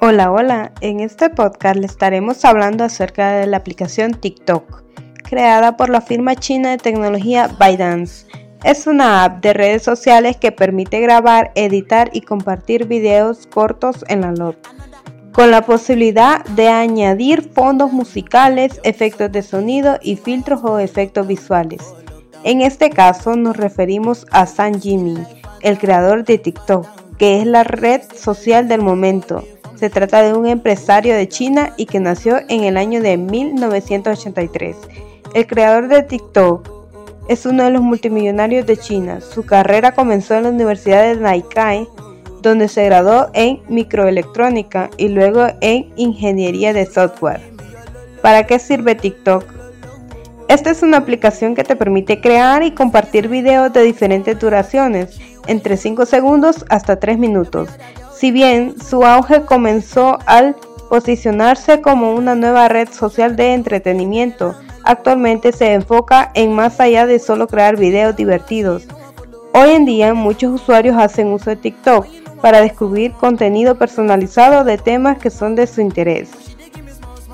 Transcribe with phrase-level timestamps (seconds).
[0.00, 0.70] Hola, hola.
[0.80, 4.84] En este podcast le estaremos hablando acerca de la aplicación TikTok,
[5.24, 8.28] creada por la firma china de tecnología ByteDance.
[8.62, 14.20] Es una app de redes sociales que permite grabar, editar y compartir videos cortos en
[14.20, 14.58] la nube,
[15.32, 21.82] con la posibilidad de añadir fondos musicales, efectos de sonido y filtros o efectos visuales.
[22.44, 25.18] En este caso nos referimos a San Jimmy,
[25.60, 26.86] el creador de TikTok,
[27.16, 29.42] que es la red social del momento
[29.78, 34.76] se trata de un empresario de China y que nació en el año de 1983.
[35.34, 36.68] El creador de TikTok
[37.28, 39.20] es uno de los multimillonarios de China.
[39.20, 41.86] Su carrera comenzó en la Universidad de Naikai,
[42.42, 47.40] donde se graduó en microelectrónica y luego en ingeniería de software.
[48.20, 49.44] ¿Para qué sirve TikTok?
[50.48, 55.76] Esta es una aplicación que te permite crear y compartir videos de diferentes duraciones, entre
[55.76, 57.68] 5 segundos hasta 3 minutos,
[58.18, 60.56] si bien su auge comenzó al
[60.88, 67.20] posicionarse como una nueva red social de entretenimiento, actualmente se enfoca en más allá de
[67.20, 68.88] solo crear videos divertidos.
[69.54, 72.06] Hoy en día muchos usuarios hacen uso de TikTok
[72.40, 76.30] para descubrir contenido personalizado de temas que son de su interés.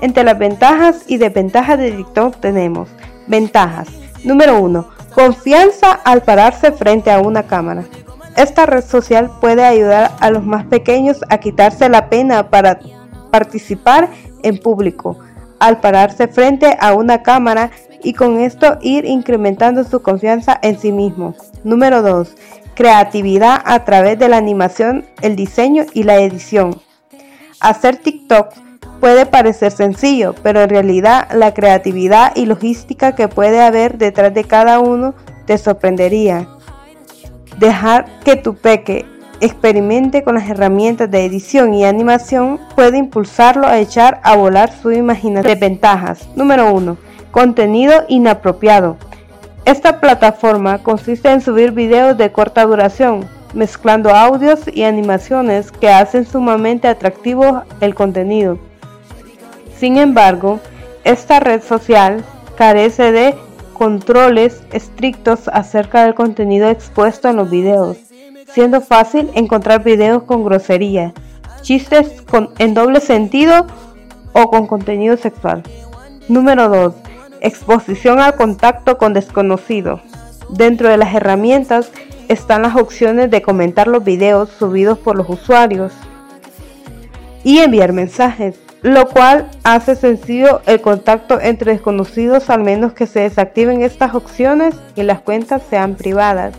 [0.00, 2.88] Entre las ventajas y desventajas de TikTok tenemos
[3.28, 3.88] ventajas.
[4.24, 4.88] Número 1.
[5.14, 7.84] Confianza al pararse frente a una cámara.
[8.36, 12.80] Esta red social puede ayudar a los más pequeños a quitarse la pena para
[13.30, 14.08] participar
[14.42, 15.18] en público,
[15.58, 17.70] al pararse frente a una cámara
[18.02, 21.34] y con esto ir incrementando su confianza en sí mismo.
[21.62, 22.34] Número 2.
[22.74, 26.80] Creatividad a través de la animación, el diseño y la edición.
[27.60, 28.54] Hacer TikTok
[28.98, 34.44] puede parecer sencillo, pero en realidad la creatividad y logística que puede haber detrás de
[34.44, 35.14] cada uno
[35.46, 36.48] te sorprendería.
[37.62, 39.06] Dejar que tu peque
[39.40, 44.90] experimente con las herramientas de edición y animación puede impulsarlo a echar a volar su
[44.90, 45.54] imaginación.
[45.54, 46.28] Desventajas.
[46.34, 46.96] Número 1.
[47.30, 48.96] Contenido inapropiado.
[49.64, 56.26] Esta plataforma consiste en subir videos de corta duración, mezclando audios y animaciones que hacen
[56.26, 58.58] sumamente atractivo el contenido.
[59.76, 60.58] Sin embargo,
[61.04, 62.24] esta red social
[62.56, 63.36] carece de
[63.82, 67.96] controles estrictos acerca del contenido expuesto en los videos,
[68.52, 71.12] siendo fácil encontrar videos con grosería,
[71.62, 72.22] chistes
[72.58, 73.66] en doble sentido
[74.34, 75.64] o con contenido sexual.
[76.28, 76.94] Número 2.
[77.40, 80.00] Exposición al contacto con desconocidos.
[80.48, 81.90] Dentro de las herramientas
[82.28, 85.92] están las opciones de comentar los videos subidos por los usuarios
[87.42, 93.20] y enviar mensajes lo cual hace sencillo el contacto entre desconocidos al menos que se
[93.20, 96.54] desactiven estas opciones y las cuentas sean privadas.